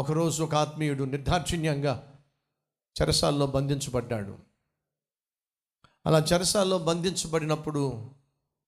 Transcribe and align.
ఒకరోజు 0.00 0.42
ఒక 0.42 0.54
ఆత్మీయుడు 0.54 1.04
నిర్దాక్షిణ్యంగా 1.04 2.22
చెరసాల్లో 3.02 3.46
బంధించబడ్డాడు. 3.46 4.38
అలా 6.06 6.18
చెరసాల్లో 6.18 6.78
బంధించబడినప్పుడు 6.78 8.10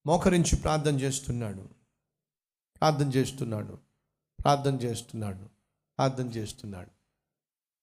మోకరించి 0.06 0.56
ప్రార్థన 0.56 1.00
చేస్తున్నాడు. 1.00 1.68
ప్రార్థన 2.80 3.08
చేస్తున్నాడు. 3.08 3.78
ప్రార్థన 4.42 4.74
చేస్తున్నాడు. 4.74 5.44
ప్రార్థన 5.98 6.26
చేస్తున్నాడు. 6.26 6.90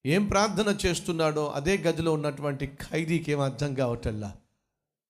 ఏం 0.07 0.25
ప్రార్థన 0.25 0.77
చేస్తున్నాడో 0.85 1.49
అదే 1.49 1.77
గదిలో 1.77 2.13
ఉన్నటువంటి 2.13 2.67
ఖైదీకి 2.67 3.31
ఏం 3.31 3.39
అర్థం 3.39 3.73
కావటల్లా? 3.73 4.35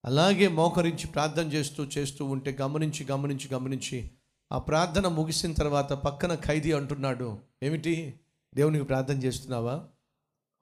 అలాగే 0.06 0.48
మోకరించి 0.48 1.08
ప్రార్థన 1.08 1.48
చేస్తూ 1.54 1.86
చేస్తూ 1.86 2.26
ఉంటే 2.26 2.58
గమనించి 2.62 3.06
గమనించి 3.06 3.54
గమనించి 3.54 4.12
ఆ 4.52 4.58
ప్రార్థన 4.58 5.08
ముగిసిన 5.08 5.53
తర్వాత 5.53 5.94
పక్కన 5.94 6.35
ఖైదీ 6.35 6.71
అంటున్నాడు 6.71 7.40
ఏమిటి? 7.63 8.20
దేవునికి 8.55 8.85
ప్రార్థన 8.85 9.23
చేస్తున్నావా? 9.23 9.88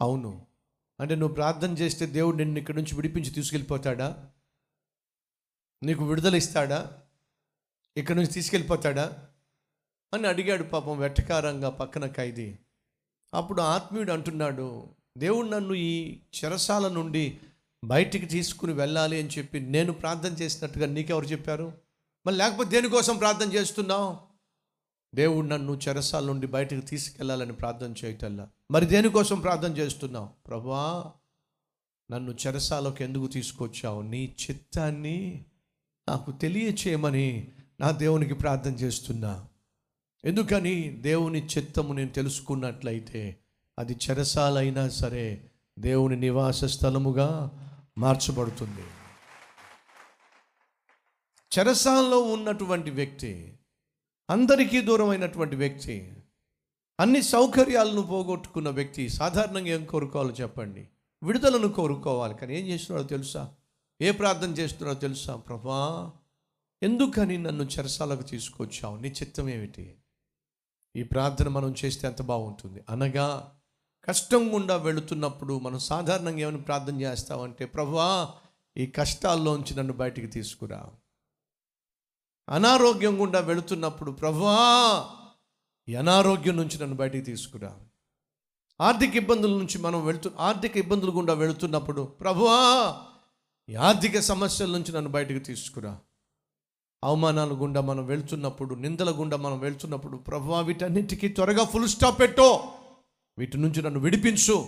అవును. 0.01 0.45
అంటే 0.99 1.15
నువ్వు 1.15 1.35
ప్రార్థన 1.35 1.71
చేస్తే 1.71 2.05
దేవుడు 2.05 2.37
నిన్ను 2.37 2.59
ఇక్కడి 2.59 2.77
నుంచి 2.77 2.95
విడిపించి 2.95 3.29
తీసుకెళ్ళిపోతాడా? 3.29 4.29
నీకు 5.83 6.07
విడుదల 6.07 6.35
ఇస్తాడా? 6.35 7.03
ఇక్కడి 7.97 8.19
నుంచి 8.19 8.31
తీసుకెళ్ళిపోతాడా? 8.31 9.27
అని 10.13 10.27
అడిగాడు 10.27 10.63
పాపం 10.63 10.97
వెట్టకారంగా 10.97 11.69
పక్కన 11.69 12.07
ఖైదీ. 12.07 12.57
అప్పుడు 13.33 13.61
ఆత్మీయుడు 13.61 14.11
అంటున్నాడు 14.11 14.87
దేవుడు 15.17 15.47
నన్ను 15.47 15.73
ఈ 15.73 16.19
చెరసాల 16.19 16.87
నుండి 16.87 17.39
బయటికి 17.83 18.25
తీసుకుని 18.25 18.73
వెళ్ళాలి 18.73 19.19
అని 19.19 19.29
చెప్పి 19.29 19.59
నేను 19.59 19.93
ప్రార్థన 19.93 20.33
చేసినట్టుగా 20.33 20.85
నీకెవరు 20.85 21.25
చెప్పారు? 21.25 21.73
మరి 22.25 22.35
లేకపోతే 22.35 22.69
దేనికోసం 22.69 23.17
ప్రార్థన 23.17 23.53
చేస్తున్నావు? 23.53 24.26
దేవుడు 25.17 25.47
నన్ను 25.47 25.79
చెరసాల 25.87 26.25
నుండి 26.25 26.47
బయటకు 26.47 26.79
తీసుకెళ్ళాలని 26.79 27.53
ప్రార్థన 27.53 27.93
చేయటల్లా. 28.05 28.49
మరి 28.71 28.85
దేనికోసం 28.85 29.39
ప్రార్థన 29.39 29.77
చేస్తున్నావు? 29.77 30.29
ప్రభా 30.47 31.11
నన్ను 32.11 32.35
చెరసాలకు 32.47 33.03
ఎందుకు 33.03 33.27
తీసుకొచ్చావు? 33.27 34.01
నీ 34.01 34.35
చిత్తాన్ని 34.49 35.45
నాకు 36.09 36.31
తెలియచేయమని 36.31 37.51
నా 37.79 37.91
దేవునికి 37.91 38.33
ప్రార్థన 38.33 38.71
చేస్తున్నా. 38.71 39.45
ఎందుకని? 40.25 40.89
దేవుని 40.89 41.45
చిత్తము 41.45 41.93
నేను 41.93 42.09
తెలుసుకున్నట్లయితే 42.09 43.37
అది 43.79 43.97
చెరసాలైనా 44.09 44.89
సరే 44.89 45.51
దేవుని 45.79 46.15
నివాస 46.15 46.65
స్థలముగా 46.65 47.51
మార్చబడుతుంది. 47.97 48.81
చెరసాలలో 51.59 52.19
ఉన్నటువంటి 52.21 52.89
వ్యక్తి 52.89 53.56
అందరికీ 54.29 54.81
దూరమైనటువంటి 54.81 55.55
వ్యక్తి 55.55 56.13
అన్ని 56.99 57.21
సౌకర్యాలను 57.21 58.01
పోగొట్టుకున్న 58.01 58.69
వ్యక్తి 58.69 59.09
సాధారణంగా 59.09 59.67
ఏం 59.67 59.85
కోరుకోవాలో 59.85 60.31
చెప్పండి. 60.31 60.87
విడుదలను 61.23 61.67
కోరుకోవాలి. 61.67 62.35
కానీ 62.35 62.59
ఏం 62.59 62.67
చేస్తున్నాడో 62.67 63.07
తెలుసా? 63.07 63.53
ఏ 64.01 64.11
ప్రార్థన 64.11 64.49
చేస్తున్నాడో 64.49 64.99
తెలుసా? 64.99 65.35
ప్రభా 65.35 66.11
ఎందుకని 66.83 67.37
నన్ను 67.37 67.63
చెరసాలకు 67.63 68.23
తీసుకొచ్చావు? 68.23 68.97
నీ 68.97 69.07
చిత్తం 69.07 69.49
ఏమిటి? 69.49 69.95
ఈ 70.95 71.03
ప్రార్థన 71.03 71.47
మనం 71.47 71.75
చేస్తే 71.85 72.07
ఎంత 72.07 72.21
బాగుంటుంది? 72.21 72.83
అనగా 72.89 73.55
కష్టం 74.05 74.53
గుండా 74.53 74.75
వెళుతున్నప్పుడు 74.75 75.59
మనం 75.59 75.79
సాధారణంగా 75.79 76.39
ఏమైనా 76.39 76.59
ప్రార్థన 76.59 77.01
చేస్తామంటే 77.01 77.65
ప్రభా 77.65 78.33
ఈ 78.77 78.85
కష్టాల్లోంచి 78.85 79.75
నన్ను 79.75 79.93
బయటికి 79.93 80.27
తీసుకురా. 80.27 80.89
అనారోగ్యం 82.49 83.21
గుండా 83.21 83.39
వెళుతున్నప్పుడు 83.39 84.11
ప్రభా 84.11 85.09
ఈ 85.89 85.95
అనారోగ్యం 85.95 86.57
నుంచి 86.57 86.79
నన్ను 86.81 86.95
బయటికి 86.95 87.25
తీసుకురా. 87.25 87.73
ఆర్థిక 88.81 89.15
ఇబ్బందుల 89.15 89.49
నుంచి 89.49 89.77
మనం 89.77 90.05
వెళుతు 90.05 90.31
ఆర్థిక 90.39 90.77
ఇబ్బందులు 90.77 91.11
గుండా 91.11 91.33
వెళుతున్నప్పుడు 91.33 92.01
ప్రభువా 92.01 92.97
ఈ 93.69 93.75
ఆర్థిక 93.75 94.19
సమస్యల 94.19 94.71
నుంచి 94.71 94.91
నన్ను 94.91 95.11
బయటికి 95.11 95.39
తీసుకురా. 95.39 95.99
అవమానాల 97.03 97.51
గుండా 97.51 97.81
మనం 97.81 98.05
వెళ్తున్నప్పుడు 98.05 98.75
నిందల 98.75 99.11
గుండా 99.11 99.37
మనం 99.37 99.59
వెళ్తున్నప్పుడు 99.59 100.17
ప్రభువా 100.17 100.61
వీటన్నిటికీ 100.61 101.27
త్వరగా 101.27 101.65
ఫుల్ 101.65 101.87
స్టాప్ 101.87 102.19
పెట్టో. 102.19 102.63
వీటి 103.37 103.57
నుంచి 103.57 103.81
నన్ను 103.81 103.99
విడిపించు. 103.99 104.67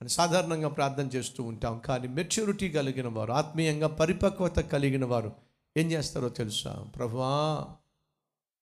అని 0.00 0.08
సాధారణంగా 0.08 0.68
ప్రార్థన 0.68 1.06
చేస్తూ 1.06 1.42
ఉంటాం. 1.42 1.78
కానీ 1.78 2.08
మెచ్యూరిటీ 2.08 2.68
కలిగిన 2.68 3.08
వారు 3.08 3.32
ఆత్మీయంగా 3.32 3.86
పరిపక్వత 3.86 4.58
కలిగిన 4.58 5.04
వారు 5.04 5.49
ఏం 5.76 5.92
చేస్తారో 5.92 6.28
తెలుసా? 6.28 6.86
ప్రభా 6.96 7.76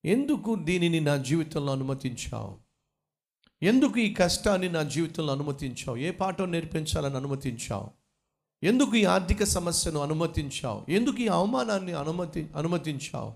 ఎందుకు 0.04 0.54
దీనిని 0.54 1.00
నా 1.00 1.16
జీవితంలో 1.16 1.72
అనుమతించావు? 1.72 2.58
ఎందుకు 3.62 3.98
ఈ 3.98 4.14
కష్టాన్ని 4.14 4.72
నా 4.72 4.82
జీవితంలో 4.82 5.32
అనుమతించావు? 5.32 5.96
ఏ 5.96 6.10
పాఠం 6.10 6.52
నేర్పించాలని 6.52 7.16
అనుమతించావు? 7.16 7.90
ఎందుకు 8.62 8.96
ఈ 8.96 9.04
ఆర్థిక 9.04 9.44
సమస్యను 9.44 10.00
అనుమతించావు? 10.00 10.86
ఎందుకు 10.88 11.16
ఈ 11.16 11.28
అవమానాన్ని 11.28 11.92
అనుమతి 11.92 12.48
అనుమతించావు? 12.56 13.32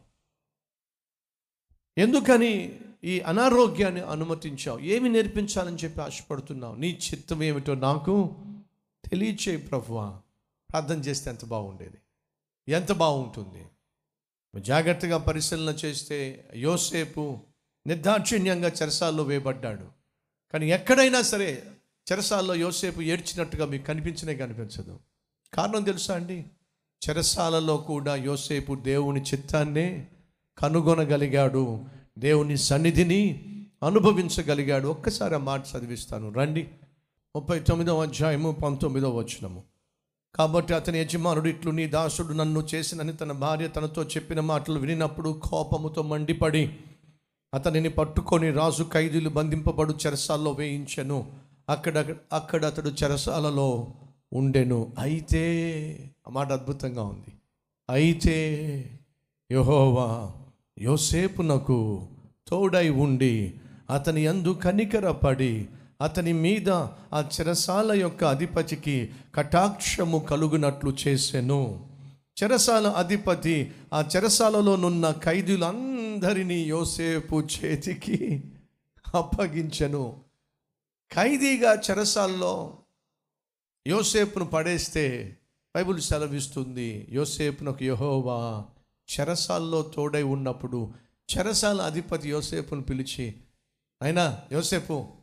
ఎందుకని 1.99 2.81
ఈ 3.05 3.21
అనారోగ్యాన్ని 3.21 4.01
అనుమతించావు? 4.01 4.79
ఏమి 4.79 5.09
నేర్పించాలని 5.09 5.77
చెప్పి 5.77 6.01
ఆశపడుతున్నావు? 6.01 6.75
నీ 6.75 6.99
చిత్తం 7.13 7.43
ఏమిటో 7.43 7.75
నాకు 7.75 8.37
తెలియచేయి 9.05 9.57
ప్రభువా 9.57 10.21
ప్రార్థన 10.71 10.99
చేస్తే 10.99 11.31
ఎంత 11.31 11.45
బాగుండేది. 11.45 11.99
ఎంత 12.69 12.93
బాగుంటుంది? 12.93 13.67
జాగ్రత్తగా 14.61 15.17
పరిశీలన 15.17 15.75
చేస్తే 15.85 16.49
యోసేపు 16.55 17.39
నిర్దాక్షిణ్యంగా 17.87 18.69
చెరసాల్లో 18.69 19.23
వేయబడ్డాడు. 19.23 19.87
కానీ 20.53 20.71
ఎక్కడైనా 20.71 21.23
సరే 21.23 21.63
చెరసాల్లో 22.13 22.55
యోసేపు 22.55 23.01
ఏడ్చినట్టుగా 23.01 23.67
మీకు 23.67 23.85
కనిపించనే 23.85 24.37
కనిపించదు. 24.37 25.01
కారణం 25.55 25.83
తెలుసా 25.83 26.15
అండి? 26.15 26.45
చెరసాలలో 27.09 27.77
కూడా 27.77 28.17
యోసేపు 28.17 28.75
దేవుని 28.75 29.23
చిత్తాన్ని 29.23 30.07
కనుగొనగలిగాడు. 30.59 31.85
దేవుని 32.19 32.57
సన్నిధిని 32.57 33.49
అనుభవించగలిగాడు. 33.83 34.89
ఒక్కసారి 34.89 35.35
ఆ 35.35 35.39
మాట 35.39 35.63
చదివిస్తాను. 35.77 36.33
రండి. 36.33 36.69
ముప్పై 37.37 37.61
తొమ్మిదవ 37.61 38.03
అధ్యాయము 38.03 38.53
పంతొమ్మిదవ 38.53 39.11
వచనము. 39.11 39.72
కాబట్టి 40.35 40.75
అతని 40.75 40.99
యజమానుడు 40.99 41.49
ఇట్లు 41.49 41.71
నీ 41.71 41.87
దాసుడు 41.87 42.33
నన్ను 42.33 42.61
చేసినని 42.75 43.13
తన 43.13 43.33
భార్య 43.33 43.69
తనతో 43.69 44.03
చెప్పిన 44.03 44.41
మాటలు 44.41 44.79
వినినప్పుడు 44.79 45.41
కోపముతో 45.43 46.03
మండిపడి 46.03 46.77
అతనిని 47.55 47.89
పట్టుకొని 47.89 48.51
రాజు 48.51 48.85
ఖైదీలు 48.93 49.29
బంధింపబడు 49.29 49.95
చెరసాల్లో 50.07 50.53
వేయించెను. 50.53 51.33
అక్కడ 51.69 52.15
అక్కడ 52.33 52.65
అతడు 52.65 52.91
చెరసాలలో 52.91 53.93
ఉండెను. 54.33 54.93
అయితే 54.99 55.43
ఆ 56.29 56.31
మాట 56.31 56.53
అద్భుతంగా 56.53 57.03
ఉంది. 57.03 57.33
అయితే 57.91 58.39
యహోవా 59.51 60.33
యోసేపునకు 60.83 62.09
తోడై 62.49 62.89
ఉండి 62.89 63.55
అతని 63.91 64.25
యందు 64.25 64.51
కనికరపడి 64.65 65.69
అతని 66.03 66.33
మీద 66.33 66.71
ఆ 67.13 67.21
చెరసాల 67.21 67.93
యొక్క 67.93 68.25
అధిపతికి 68.25 69.13
కటాక్షము 69.35 70.19
కలుగునట్లు 70.19 70.97
చేసెను. 71.09 71.89
చెరసాల 72.43 72.87
అధిపతి 72.89 73.73
ఆ 73.93 74.05
చెరసాలలోనున్న 74.17 75.11
ఖైదీలందరినీ 75.11 76.63
యోసేపు 76.65 77.37
చేతికి 77.41 78.45
అప్పగించెను. 79.15 80.21
ఖైదీగా 81.15 81.75
చెరసాల్లో 81.75 82.79
యోసేపును 83.87 84.45
పడేస్తే 84.45 85.37
బైబిల్ 85.77 86.01
సెలవిస్తుంది 86.01 87.09
యోసేపునకు 87.11 87.85
యహోవా 87.85 88.65
చెరసాల్లో 89.09 89.83
తోడై 89.83 90.23
ఉన్నప్పుడు 90.23 90.93
చెరసాల 91.33 91.81
అధిపతి 91.81 92.29
యోసేపును 92.29 92.83
పిలిచి 92.83 93.35
అయినా 94.03 94.41
యోసేపు 94.53 95.22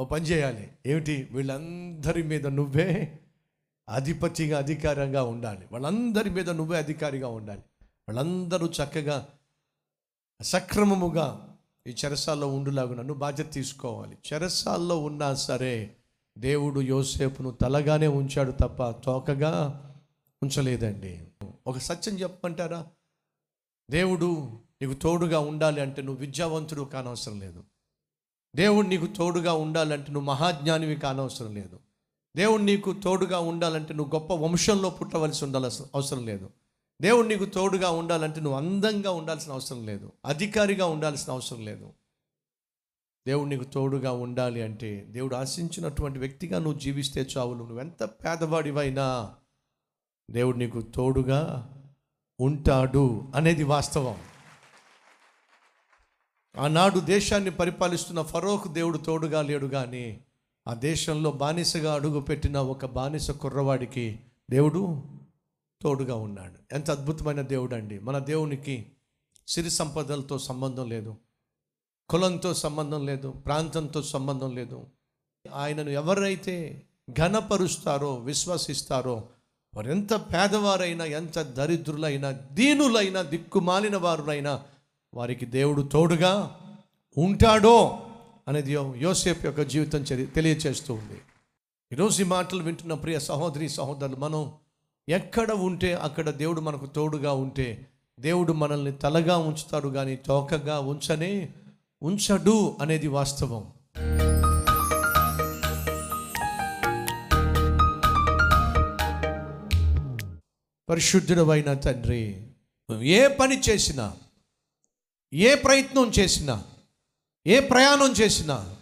ఓ 0.00 0.04
పని 0.04 0.24
చేయాలి. 0.24 0.70
ఏమిటి? 0.86 1.28
వీళ్ళందరి 1.32 2.22
మీద 2.22 2.46
నువ్వే 2.46 3.18
అధిపతిగా 3.88 4.58
అధికారంగా 4.58 5.22
ఉండాలి. 5.22 5.66
వాళ్ళందరి 5.72 6.30
మీద 6.30 6.50
నువ్వే 6.50 6.78
అధికారిగా 6.78 7.28
ఉండాలి. 7.28 7.62
వాళ్ళందరూ 7.82 8.66
చక్కగా 8.66 9.28
సక్రమముగా 10.42 11.56
ఈ 11.86 11.94
చెరసాల్లో 12.04 12.46
ఉండులాగా 12.46 12.94
నన్ను 12.94 13.14
బాధ్యత 13.14 13.52
తీసుకోవాలి. 13.52 14.18
చెరసాల్లో 14.32 14.98
ఉన్నా 14.98 15.34
సరే 15.34 15.96
దేవుడు 16.38 16.80
యోసేపును 16.80 17.50
తలగానే 17.50 18.06
ఉంచాడు 18.06 18.52
తప్ప 18.52 18.90
తోకగా 18.90 19.82
ఉంచలేదండి. 20.42 21.20
ఒక 21.66 21.78
సత్యం 21.78 22.14
చెప్పమంటారా? 22.14 22.86
దేవుడు 23.90 24.58
నీకు 24.82 24.92
తోడుగా 24.92 25.38
ఉండాలి 25.38 25.80
అంటే 25.80 26.02
నువ్వు 26.02 26.20
విద్యావంతుడు 26.20 26.82
కానవసరం 26.82 27.40
లేదు. 27.40 27.64
దేవుడు 28.56 28.86
నీకు 28.86 29.06
తోడుగా 29.06 29.52
ఉండాలంటే 29.52 30.12
నువ్వు 30.12 30.30
మహాజ్ఞానివి 30.30 30.96
కానవసరం 30.96 31.54
లేదు. 31.54 31.78
దేవుడు 32.36 32.62
నీకు 32.62 32.92
తోడుగా 32.92 33.38
ఉండాలంటే 33.38 33.94
నువ్వు 33.94 34.14
గొప్ప 34.14 34.32
వంశంలో 34.32 34.90
పుట్టవలసి 34.90 35.44
ఉండాల్సిన 35.44 35.84
అవసరం 35.94 36.26
లేదు. 36.26 36.50
దేవుడు 37.00 37.26
నీకు 37.26 37.44
తోడుగా 37.44 37.90
ఉండాలంటే 37.90 38.40
నువ్వు 38.40 38.58
అందంగా 38.58 39.10
ఉండాల్సిన 39.10 39.52
అవసరం 39.52 39.86
లేదు. 39.86 40.12
అధికారిగా 40.26 40.86
ఉండాల్సిన 40.86 41.32
అవసరం 41.32 41.64
లేదు. 41.64 41.92
దేవుడు 43.26 43.48
నీకు 43.48 43.64
తోడుగా 43.64 44.12
ఉండాలి 44.12 44.62
అంటే 44.62 45.06
దేవుడు 45.08 45.34
ఆశించినటువంటి 45.34 46.18
వ్యక్తిగా 46.18 46.58
నువ్వు 46.58 46.78
జీవిస్తే 46.78 47.26
చావులు. 47.36 47.58
నువ్వు 47.58 47.80
ఎంత 47.80 48.04
పేదవాడివైనా 48.04 49.34
దేవుడు 50.30 50.56
నీకు 50.56 50.80
తోడుగా 50.80 51.70
ఉంటాడు 52.40 53.22
అనేది 53.34 53.64
వాస్తవం. 53.64 54.16
ఆనాడు 56.62 57.00
దేశాన్ని 57.00 57.50
పరిపాలిస్తున్న 57.50 58.22
ఫరోకు 58.22 58.68
దేవుడు 58.68 58.98
తోడుగా 58.98 59.42
లేడు 59.42 59.66
కానీ 59.66 60.20
ఆ 60.66 60.74
దేశంలో 60.74 61.30
బానిసగా 61.32 61.94
అడుగుపెట్టిన 61.94 62.58
ఒక 62.58 62.86
బానిస 62.86 63.30
కుర్రవాడికి 63.30 64.18
దేవుడు 64.50 65.02
తోడుగా 65.82 66.14
ఉన్నాడు. 66.14 66.58
ఎంత 66.72 66.90
అద్భుతమైన 66.90 67.40
దేవుడు 67.40 67.74
అండి 67.74 67.98
మన 67.98 68.18
దేవునికి 68.18 68.86
సిరి 69.48 69.70
సంపదలతో 69.70 70.38
సంబంధం 70.38 70.88
లేదు 70.88 71.16
కులంతో 72.08 72.54
సంబంధం 72.54 73.06
లేదు 73.06 73.30
ప్రాంతంతో 73.30 74.02
సంబంధం 74.02 74.54
లేదు. 74.54 74.86
ఆయనను 75.54 75.90
ఎవరైతే 75.90 76.82
ఘనపరుస్తారో 77.10 78.14
విశ్వసిస్తారో 78.14 79.28
వారు 79.74 79.90
ఎంత 79.90 80.12
పేదవారైనా 80.12 81.04
ఎంత 81.04 81.38
దరిద్రులైనా 81.38 82.30
దీనులైనా 82.30 83.22
దిక్కుమాలిన 83.22 83.96
వారులైనా 83.96 84.62
వారికి 85.14 85.46
దేవుడు 85.46 85.82
తోడుగా 85.82 86.56
ఉంటాడో 87.18 87.98
అనేది 88.48 88.72
యోసేఫ్ 88.72 89.02
యోసేపు 89.02 89.46
యొక్క 89.46 89.62
జీవితం 89.62 89.98
చరి- 89.98 90.26
తెలియచేస్తూ 90.26 90.94
ఉంది. 90.94 91.20
ఈరోజు 91.92 92.22
ఈ 92.22 92.24
మాటలు 92.24 92.62
వింటున్న 92.62 92.94
ప్రియ 92.94 93.20
సహోదరి 93.20 93.68
సహోదరులు 93.68 94.16
మనం 94.16 94.52
ఎక్కడ 95.08 95.50
ఉంటే 95.52 95.94
అక్కడ 95.94 96.30
దేవుడు 96.30 96.60
మనకు 96.60 96.86
తోడుగా 96.86 97.32
ఉంటే 97.32 97.86
దేవుడు 98.20 98.52
మనల్ని 98.52 98.92
తలగా 98.92 99.36
ఉంచుతాడు 99.36 99.88
కానీ 99.88 100.16
తోకగా 100.16 100.80
ఉంచనే 100.80 101.48
ఉంచడు 102.02 102.76
అనేది 102.80 103.08
వాస్తవం. 103.08 103.64
పరిశుద్ధుడమైన 110.88 111.72
తండ్రి 111.74 112.46
ఏ 113.02 113.28
పని 113.28 113.60
చేసినా 113.60 114.12
ఏ 115.34 115.54
ప్రయత్నం 115.54 116.12
చేసినా 116.18 116.64
ఏ 117.46 117.60
ప్రయాణం 117.60 118.12
చేసినా 118.12 118.76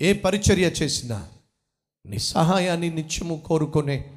ఏ 0.00 0.12
పరిచర్య 0.12 0.66
చేసినా 0.66 1.28
నీ 2.06 2.18
సహాయాన్ని 2.18 2.90
నిత్యము 2.90 3.42
కోరుకునే 3.46 4.10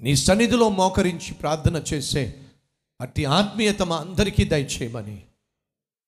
నీ 0.00 0.16
సన్నిధిలో 0.16 0.68
మోకరించి 0.68 1.34
ప్రార్థన 1.34 1.82
చేసే 1.94 2.34
అట్టి 3.00 3.24
ఆత్మీయత 3.24 3.82
మా 3.82 3.96
అందరికీ 3.96 4.44
దయచేయమని 4.44 5.22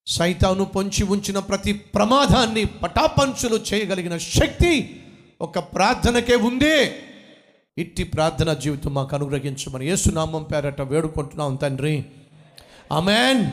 సైతాను 0.06 0.65
పొంచి 0.65 1.05
ఉంచిన 1.05 1.38
ప్రతి 1.38 1.73
ప్రమాదాన్ని 1.73 2.65
పటాపంచులు 2.65 3.56
చేయగలిగిన 3.56 4.19
శక్తి 4.19 5.03
ఒక 5.41 5.59
ప్రార్థనకే 5.59 6.37
ఉంది. 6.37 6.93
ఇట్టి 7.79 8.05
ప్రార్థన 8.05 8.53
జీవితం 8.53 8.94
మాకు 8.94 9.17
అనుగ్రహించమని 9.17 9.87
ఏసునామం 9.87 10.43
పేరట 10.43 10.81
వేడుకుంటున్నాం 10.81 11.56
తండ్రి. 11.56 12.05
అమెన్ 12.93 13.50